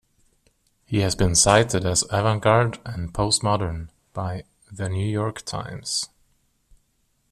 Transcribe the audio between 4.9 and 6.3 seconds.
York Times".